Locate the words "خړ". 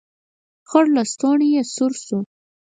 0.69-0.85